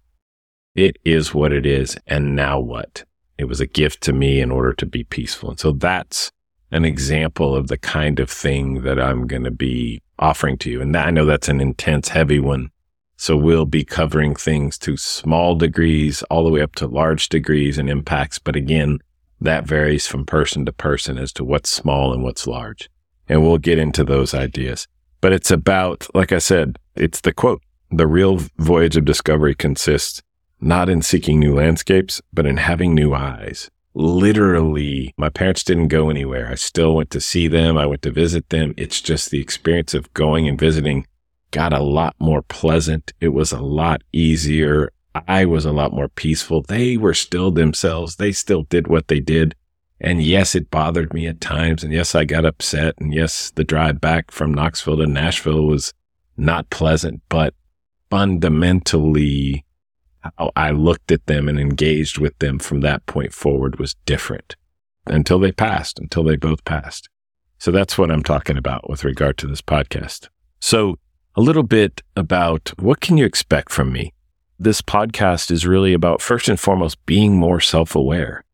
[0.75, 1.97] It is what it is.
[2.07, 3.05] And now what?
[3.37, 5.51] It was a gift to me in order to be peaceful.
[5.51, 6.33] And so that's
[6.71, 10.81] an example of the kind of thing that I'm going to be offering to you.
[10.81, 12.71] And that, I know that's an intense, heavy one.
[13.17, 17.79] So we'll be covering things to small degrees all the way up to large degrees
[17.79, 18.39] and impacts.
[18.39, 18.99] But again,
[19.41, 22.91] that varies from person to person as to what's small and what's large.
[23.29, 24.87] And we'll get into those ideas.
[25.21, 27.63] But it's about, like I said, it's the quote.
[27.91, 30.21] The real voyage of discovery consists
[30.61, 33.71] not in seeking new landscapes, but in having new eyes.
[33.95, 36.49] Literally, my parents didn't go anywhere.
[36.51, 37.79] I still went to see them.
[37.79, 38.75] I went to visit them.
[38.77, 41.07] It's just the experience of going and visiting
[41.53, 43.13] got a lot more pleasant.
[43.21, 44.93] It was a lot easier.
[45.29, 46.63] I was a lot more peaceful.
[46.63, 48.17] They were still themselves.
[48.17, 49.55] They still did what they did.
[50.01, 51.85] And yes, it bothered me at times.
[51.85, 52.95] And yes, I got upset.
[52.99, 55.95] And yes, the drive back from Knoxville to Nashville was
[56.37, 57.55] not pleasant, but
[58.11, 59.65] fundamentally,
[60.39, 64.57] how I looked at them and engaged with them from that point forward was different
[65.07, 67.09] until they passed, until they both passed.
[67.59, 70.29] So that's what I'm talking about with regard to this podcast.
[70.61, 70.99] So
[71.37, 74.13] a little bit about what can you expect from me?
[74.59, 78.45] This podcast is really about first and foremost being more self-aware,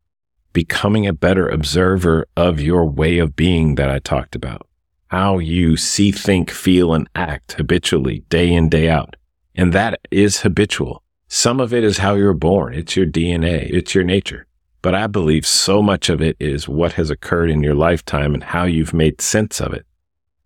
[0.52, 4.66] becoming a better observer of your way of being that I talked about,
[5.08, 9.16] how you see, think, feel, and act habitually day in, day out.
[9.54, 11.02] And that is habitual.
[11.32, 12.74] Some of it is how you're born.
[12.74, 13.72] It's your DNA.
[13.72, 14.48] It's your nature.
[14.82, 18.42] But I believe so much of it is what has occurred in your lifetime and
[18.42, 19.86] how you've made sense of it.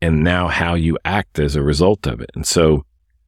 [0.03, 2.31] And now how you act as a result of it.
[2.35, 2.85] And so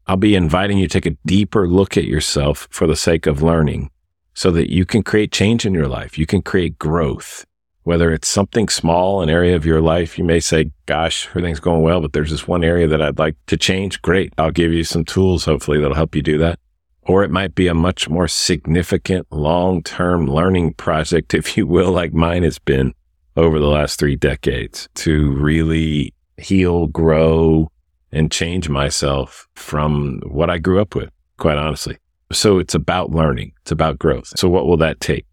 [0.06, 3.40] I'll be inviting you to take a deeper look at yourself for the sake of
[3.40, 3.90] learning
[4.34, 6.18] so that you can create change in your life.
[6.18, 7.46] You can create growth,
[7.84, 10.18] whether it's something small, an area of your life.
[10.18, 13.36] You may say, gosh, everything's going well, but there's this one area that I'd like
[13.46, 14.02] to change.
[14.02, 14.34] Great.
[14.36, 16.58] I'll give you some tools, hopefully that'll help you do that.
[17.06, 21.92] Or it might be a much more significant long term learning project, if you will,
[21.92, 22.94] like mine has been
[23.36, 27.70] over the last three decades to really heal, grow,
[28.12, 31.98] and change myself from what I grew up with, quite honestly.
[32.32, 33.52] So it's about learning.
[33.62, 34.32] It's about growth.
[34.36, 35.26] So what will that take?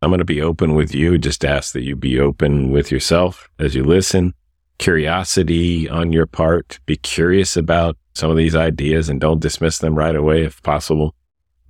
[0.00, 1.18] I'm going to be open with you.
[1.18, 4.32] Just ask that you be open with yourself as you listen.
[4.78, 6.78] Curiosity on your part.
[6.86, 11.14] Be curious about some of these ideas and don't dismiss them right away if possible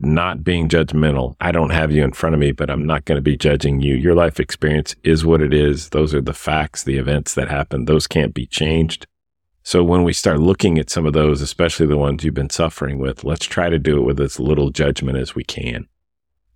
[0.00, 1.34] not being judgmental.
[1.40, 3.80] I don't have you in front of me, but I'm not going to be judging
[3.80, 3.94] you.
[3.94, 5.90] Your life experience is what it is.
[5.90, 7.84] Those are the facts, the events that happen.
[7.84, 9.06] Those can't be changed.
[9.62, 12.98] So when we start looking at some of those, especially the ones you've been suffering
[12.98, 15.88] with, let's try to do it with as little judgment as we can,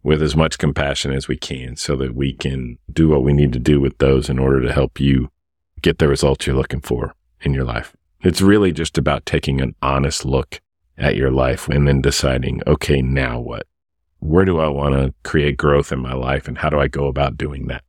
[0.03, 3.53] with as much compassion as we can, so that we can do what we need
[3.53, 5.31] to do with those in order to help you
[5.83, 7.95] get the results you're looking for in your life.
[8.23, 10.61] It's really just about taking an honest look
[10.99, 13.67] at your life and then deciding, okay, now what?
[14.21, 17.07] Where do I want to create growth in my life and how do I go
[17.07, 17.83] about doing that?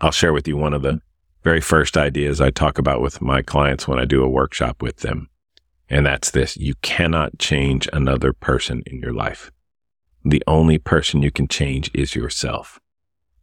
[0.00, 1.00] I'll share with you one of the
[1.42, 4.98] very first ideas I talk about with my clients when I do a workshop with
[4.98, 5.28] them.
[5.90, 6.56] And that's this.
[6.56, 9.50] You cannot change another person in your life.
[10.24, 12.80] The only person you can change is yourself.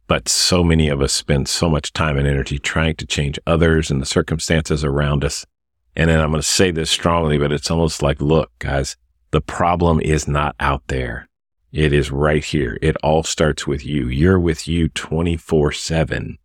[0.08, 3.90] But so many of us spend so much time and energy trying to change others
[3.90, 5.46] and the circumstances around us
[5.94, 8.96] and then I'm going to say this strongly, but it's almost like, look, guys,
[9.30, 11.28] the problem is not out there.
[11.72, 12.78] It is right here.
[12.82, 14.08] It all starts with you.
[14.08, 16.38] You're with you 24 seven.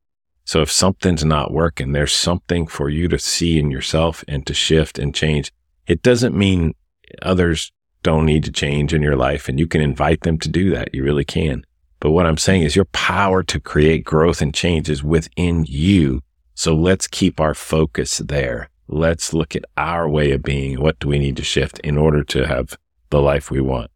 [0.45, 4.53] So if something's not working, there's something for you to see in yourself and to
[4.53, 5.51] shift and change.
[5.85, 6.73] It doesn't mean
[7.21, 10.69] others don't need to change in your life and you can invite them to do
[10.69, 10.93] that.
[10.93, 11.65] You really can.
[11.99, 16.21] But what I'm saying is your power to create growth and change is within you.
[16.53, 18.69] So let's keep our focus there.
[18.87, 20.79] Let's look at our way of being.
[20.79, 22.77] What do we need to shift in order to have
[23.09, 23.91] the life we want?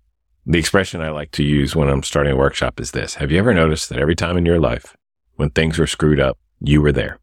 [0.45, 3.15] The expression I like to use when I'm starting a workshop is this.
[3.15, 4.97] Have you ever noticed that every time in your life
[5.35, 7.19] when things were screwed up, you were there?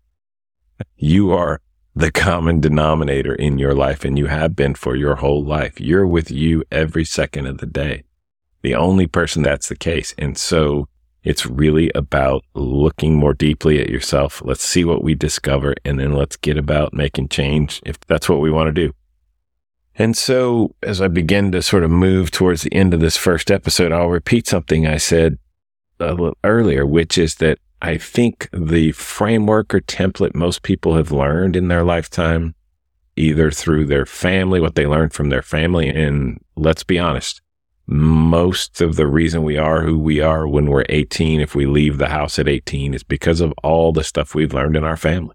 [0.97, 1.61] You are
[1.95, 5.81] the common denominator in your life and you have been for your whole life.
[5.81, 8.05] You're with you every second of the day.
[8.63, 10.15] The only person that's the case.
[10.17, 10.89] And so
[11.29, 14.41] it's really about looking more deeply at yourself.
[14.43, 18.41] Let's see what we discover and then let's get about making change if that's what
[18.41, 18.95] we want to do.
[19.95, 23.51] And so as I begin to sort of move towards the end of this first
[23.51, 25.37] episode, I'll repeat something I said
[26.01, 31.13] a little earlier, which is that I think the framework or template most people have
[31.13, 32.55] learned in their lifetime,
[33.17, 35.91] either through their family, what they learned from their family.
[35.91, 37.43] And let's be honest,
[37.91, 41.97] most of the reason we are who we are when we're 18, if we leave
[41.97, 45.35] the house at 18, is because of all the stuff we've learned in our family.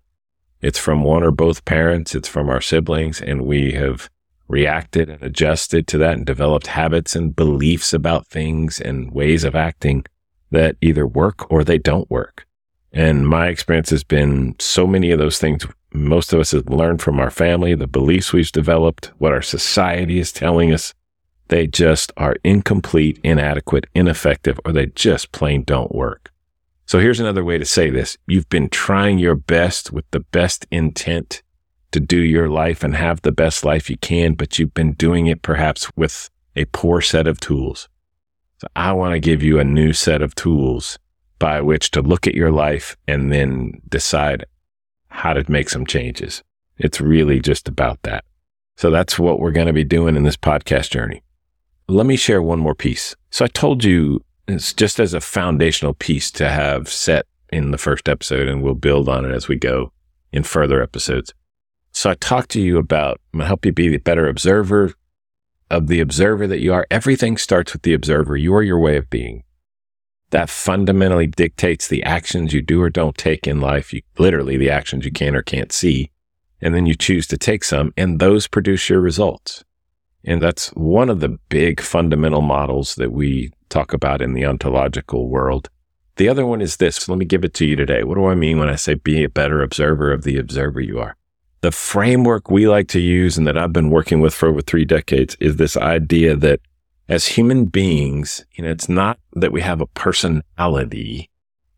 [0.62, 4.08] It's from one or both parents, it's from our siblings, and we have
[4.48, 9.56] reacted and adjusted to that and developed habits and beliefs about things and ways of
[9.56, 10.06] acting
[10.52, 12.46] that either work or they don't work.
[12.92, 17.02] And my experience has been so many of those things most of us have learned
[17.02, 20.94] from our family, the beliefs we've developed, what our society is telling us
[21.50, 26.32] they just are incomplete, inadequate, ineffective, or they just plain don't work.
[26.86, 28.18] So here's another way to say this.
[28.28, 31.42] You've been trying your best with the best intent
[31.92, 35.28] to do your life and have the best life you can, but you've been doing
[35.28, 37.88] it perhaps with a poor set of tools.
[38.60, 40.98] So I want to give you a new set of tools
[41.40, 44.46] by which to look at your life and then decide
[45.10, 46.42] how to make some changes.
[46.78, 48.24] It's really just about that.
[48.78, 51.22] So that's what we're going to be doing in this podcast journey
[51.88, 53.16] let me share one more piece.
[53.30, 57.78] So I told you it's just as a foundational piece to have set in the
[57.78, 59.92] first episode, and we'll build on it as we go
[60.32, 61.34] in further episodes.
[61.92, 64.94] So I talked to you about, I'm going to help you be the better observer
[65.70, 66.88] of the observer that you are.
[66.90, 68.36] Everything starts with the observer.
[68.36, 69.44] You are your way of being.
[70.32, 73.94] That fundamentally dictates the actions you do or don't take in life.
[73.94, 76.10] You literally the actions you can or can't see
[76.64, 79.66] and then you choose to take some, and those produce your results.
[80.26, 85.28] And that's one of the big fundamental models that we talk about in the ontological
[85.28, 85.70] world.
[86.16, 87.10] The other one is this.
[87.10, 88.04] Let me give it to you today.
[88.04, 91.00] What do I mean when I say be a better observer of the observer you
[91.00, 91.18] are?
[91.62, 94.86] The framework we like to use and that I've been working with for over three
[94.86, 96.60] decades is this idea that
[97.10, 101.30] as human beings, you know, it's not that we have a personality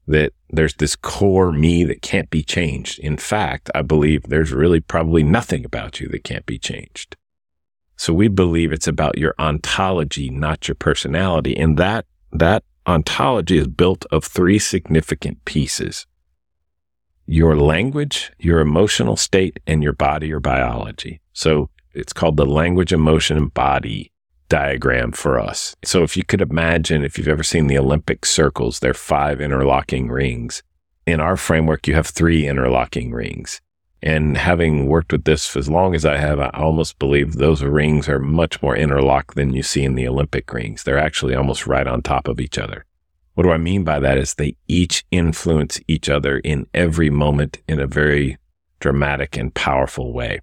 [0.07, 2.99] that there's this core me that can't be changed.
[2.99, 7.15] In fact, I believe there's really probably nothing about you that can't be changed.
[7.97, 11.55] So we believe it's about your ontology, not your personality.
[11.55, 16.05] And that, that ontology is built of three significant pieces.
[17.25, 21.21] Your language, your emotional state, and your body or biology.
[21.33, 24.11] So it's called the language, emotion, and body
[24.49, 25.75] diagram for us.
[25.83, 30.09] So if you could imagine, if you've ever seen the Olympic circles, they're five interlocking
[30.09, 30.61] rings.
[31.07, 33.61] In our framework, you have three interlocking rings.
[34.01, 37.63] And having worked with this for as long as I have, I almost believe those
[37.63, 40.83] rings are much more interlocked than you see in the Olympic rings.
[40.83, 42.85] They're actually almost right on top of each other.
[43.33, 47.61] What do I mean by that is they each influence each other in every moment
[47.67, 48.37] in a very
[48.79, 50.39] dramatic and powerful way.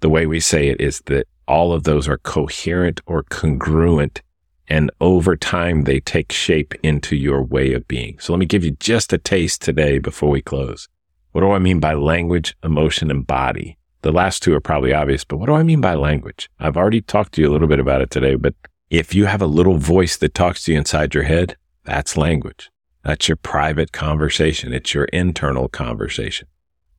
[0.00, 4.20] The way we say it is that all of those are coherent or congruent
[4.68, 8.18] and over time they take shape into your way of being.
[8.18, 10.88] So let me give you just a taste today before we close.
[11.34, 13.76] What do I mean by language, emotion, and body?
[14.02, 16.48] The last two are probably obvious, but what do I mean by language?
[16.60, 18.54] I've already talked to you a little bit about it today, but
[18.88, 22.70] if you have a little voice that talks to you inside your head, that's language.
[23.02, 24.72] That's your private conversation.
[24.72, 26.46] It's your internal conversation.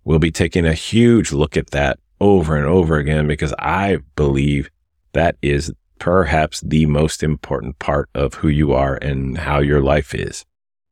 [0.04, 4.70] We'll be taking a huge look at that over and over again because I believe
[5.14, 10.14] that is perhaps the most important part of who you are and how your life
[10.14, 10.44] is.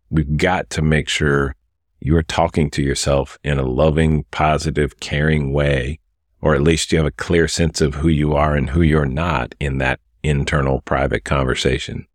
[0.10, 1.58] We've got to make sure
[2.04, 5.99] you are talking to yourself in a loving, positive, caring way,
[6.41, 9.06] or at least you have a clear sense of who you are and who you're
[9.06, 12.06] not in that internal private conversation.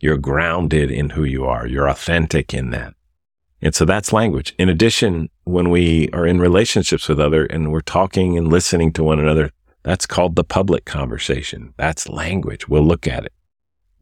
[0.00, 1.66] You're grounded in who you are.
[1.66, 2.94] You're authentic in that.
[3.60, 4.54] And so that's language.
[4.58, 9.04] In addition, when we are in relationships with other and we're talking and listening to
[9.04, 9.50] one another,
[9.82, 11.74] that's called the public conversation.
[11.76, 12.66] That's language.
[12.66, 13.32] We'll look at it.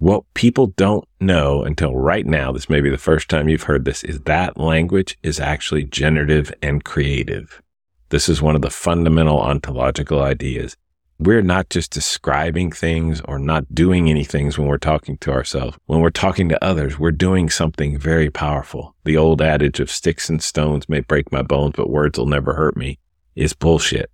[0.03, 3.85] What people don't know until right now, this may be the first time you've heard
[3.85, 7.63] this, is that language is actually generative and creative.
[8.09, 10.77] This is one of the fundamental ontological ideas.
[11.21, 15.79] We're not just describing things or not doing any things when we're talking to ourselves.
[15.87, 18.97] When we're talking to others, we're doing something very powerful.
[19.05, 22.55] The old adage of sticks and stones may break my bones, but words will never
[22.55, 22.99] hurt me
[23.37, 24.11] is bullshit.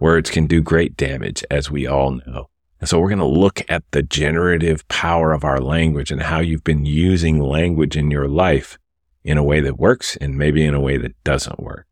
[0.00, 2.49] Words can do great damage, as we all know.
[2.80, 6.40] And so we're going to look at the generative power of our language and how
[6.40, 8.78] you've been using language in your life
[9.22, 11.86] in a way that works and maybe in a way that doesn't work.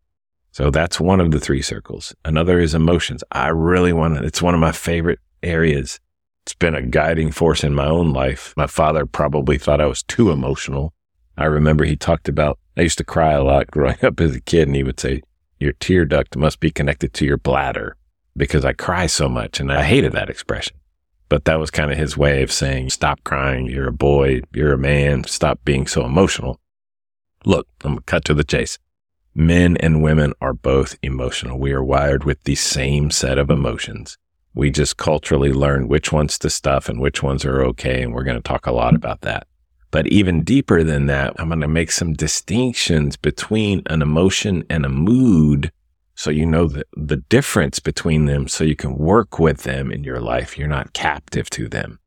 [0.51, 2.15] So that's one of the three circles.
[2.25, 3.23] Another is emotions.
[3.31, 6.01] I really want to, it's one of my favorite areas.
[6.47, 8.55] It's been a guiding force in my own life.
[8.57, 10.95] My father probably thought I was too emotional.
[11.37, 14.41] I remember he talked about, I used to cry a lot growing up as a
[14.41, 15.21] kid and he would say,
[15.61, 17.98] your tear duct must be connected to your bladder
[18.39, 19.61] because I cry so much.
[19.61, 20.77] And I hated that expression.
[21.29, 23.67] But that was kind of his way of saying, stop crying.
[23.67, 24.43] You're a boy.
[24.55, 25.25] You're a man.
[25.25, 26.59] Stop being so emotional.
[27.45, 28.79] Look, I'm going to cut to the chase.
[29.35, 31.59] Men and women are both emotional.
[31.59, 34.17] We are wired with the same set of emotions.
[34.55, 38.03] We just culturally learn which ones to stuff and which ones are okay.
[38.03, 39.47] And we're going to talk a lot about that.
[39.91, 44.85] But even deeper than that, I'm going to make some distinctions between an emotion and
[44.85, 45.71] a mood
[46.19, 50.03] so you know the, the difference between them so you can work with them in
[50.03, 50.59] your life.
[50.59, 52.01] You're not captive to them.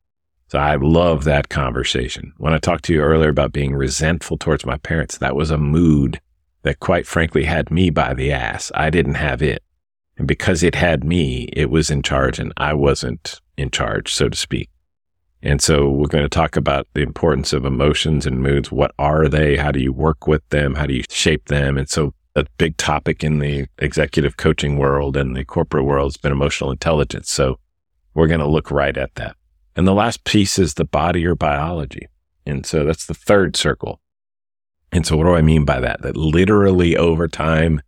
[0.49, 2.33] So I love that conversation.
[2.37, 5.57] When I talked to you earlier about being resentful towards my parents, that was a
[5.57, 6.19] mood
[6.63, 8.69] that quite frankly had me by the ass.
[8.75, 9.63] I didn't have it.
[10.17, 14.27] And because it had me, it was in charge and I wasn't in charge, so
[14.27, 14.69] to speak.
[15.41, 18.73] And so we're going to talk about the importance of emotions and moods.
[18.73, 19.55] What are they?
[19.55, 20.75] How do you work with them?
[20.75, 21.77] How do you shape them?
[21.77, 26.17] And so a big topic in the executive coaching world and the corporate world has
[26.17, 27.29] been emotional intelligence.
[27.29, 27.59] So
[28.13, 29.35] we're going to look right at that.
[29.75, 32.07] And the last piece is the body or biology.
[32.45, 34.01] And so that's the third circle.
[34.91, 36.01] And so what do I mean by that?
[36.01, 37.81] That literally over time,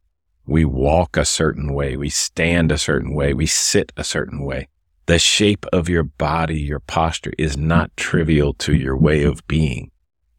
[0.46, 4.68] we walk a certain way, we stand a certain way, we sit a certain way.
[5.06, 9.91] The shape of your body, your posture is not trivial to your way of being.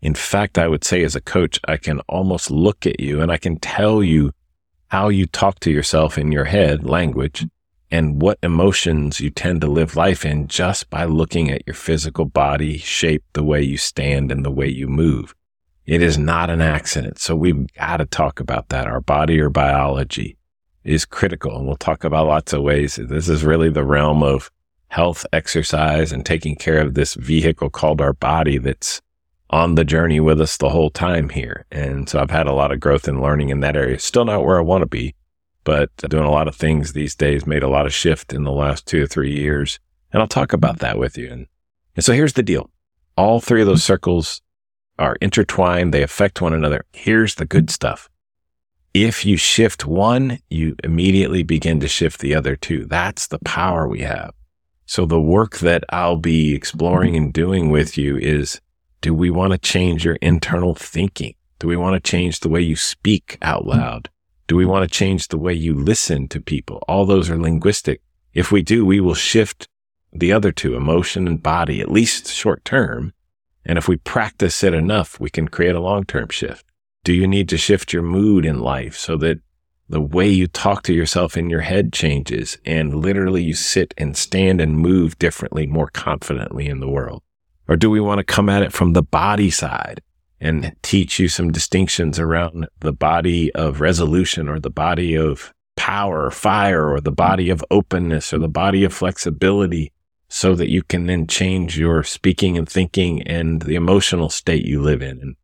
[0.05, 3.33] In fact, I would say as a coach, I can almost look at you and
[3.33, 4.33] I can tell you
[4.89, 7.47] how you talk to yourself in your head language
[7.91, 12.27] and what emotions you tend to live life in just by looking at your physical
[12.27, 15.35] body shape, the way you stand and the way you move.
[15.87, 17.19] It is not an accident.
[17.19, 20.37] So we've got to talk about that, our body or biology.
[20.85, 21.57] is critical.
[21.57, 22.97] And we'll talk about lots of ways.
[22.97, 24.51] This is really the realm of
[24.89, 29.01] health, exercise, and taking care of this vehicle called our body that's
[29.51, 31.67] on the journey with us the whole time here.
[31.71, 33.99] And so I've had a lot of growth and learning in that area.
[33.99, 35.15] Still not where I want to be,
[35.65, 38.53] but doing a lot of things these days, made a lot of shift in the
[38.53, 39.79] last two or three years.
[40.13, 41.31] And I'll talk about that with you.
[41.31, 41.47] And,
[41.95, 42.71] and so here's the deal.
[43.17, 44.41] All three of those circles
[44.99, 45.93] are intertwined.
[45.93, 46.85] They affect one another.
[46.93, 48.09] Here's the good stuff.
[48.93, 52.87] If you shift one, you immediately begin to shift the other two.
[52.87, 54.33] That's the power we have.
[54.87, 58.61] So the work that I'll be exploring and doing with you is,
[59.05, 61.35] do we want to change your internal thinking?
[61.59, 64.09] Do we want to change the way you speak out loud?
[64.47, 66.83] Do we want to change the way you listen to people?
[66.89, 68.01] All those are linguistic.
[68.33, 69.69] If we do, we will shift
[70.11, 73.13] the other two, emotion and body, at least short term.
[73.63, 76.65] And if we practice it enough, we can create a long term shift.
[77.05, 79.39] Do you need to shift your mood in life so that
[79.87, 84.17] the way you talk to yourself in your head changes and literally you sit and
[84.17, 87.23] stand and move differently, more confidently in the world?
[87.69, 90.03] Or do we want to come at it from the body side
[90.41, 96.27] and teach you some distinctions around the body of resolution or the body of power,
[96.27, 99.93] or fire, or the body of openness or the body of flexibility
[100.29, 104.83] so that you can then change your speaking and thinking and the emotional state you
[104.83, 105.21] live in.
[105.21, 105.37] And,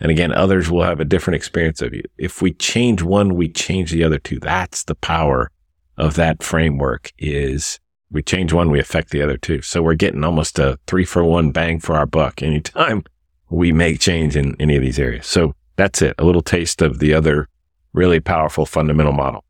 [0.00, 2.02] and again, others will have a different experience of you.
[2.18, 4.38] If we change one, we change the other two.
[4.38, 5.50] That's the power
[5.96, 7.80] of that framework is
[8.10, 9.62] we change one, we affect the other two.
[9.62, 13.04] So we're getting almost a three for one bang for our buck anytime
[13.50, 15.26] we make change in any of these areas.
[15.26, 16.14] So that's it.
[16.18, 17.48] A little taste of the other
[17.92, 19.44] really powerful fundamental model.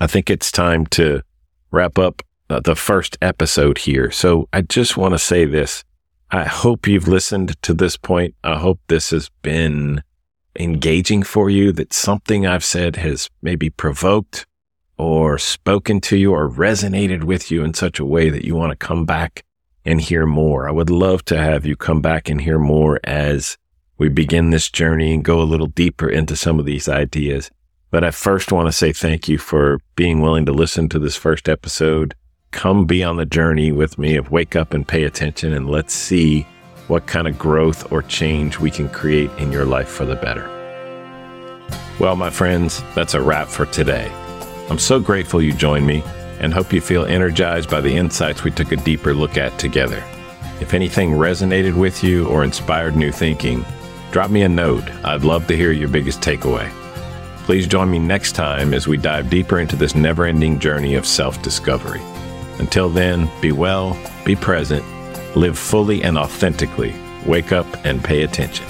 [0.00, 1.22] I think it's time to
[1.70, 4.10] wrap up uh, the first episode here.
[4.10, 5.84] So I just want to say this.
[6.30, 8.34] I hope you've listened to this point.
[8.42, 10.02] I hope this has been
[10.58, 14.46] engaging for you, that something I've said has maybe provoked
[15.02, 18.70] or spoken to you or resonated with you in such a way that you want
[18.70, 19.44] to come back
[19.84, 20.68] and hear more.
[20.68, 23.58] I would love to have you come back and hear more as
[23.98, 27.50] we begin this journey and go a little deeper into some of these ideas.
[27.90, 31.16] But I first want to say thank you for being willing to listen to this
[31.16, 32.14] first episode.
[32.52, 35.92] Come be on the journey with me of wake up and pay attention and let's
[35.92, 36.46] see
[36.86, 40.48] what kind of growth or change we can create in your life for the better.
[41.98, 44.10] Well, my friends, that's a wrap for today.
[44.72, 46.02] I'm so grateful you joined me
[46.40, 50.02] and hope you feel energized by the insights we took a deeper look at together.
[50.62, 53.66] If anything resonated with you or inspired new thinking,
[54.12, 54.90] drop me a note.
[55.04, 56.70] I'd love to hear your biggest takeaway.
[57.44, 61.06] Please join me next time as we dive deeper into this never ending journey of
[61.06, 62.00] self discovery.
[62.58, 63.94] Until then, be well,
[64.24, 64.86] be present,
[65.36, 66.94] live fully and authentically,
[67.26, 68.64] wake up and pay attention.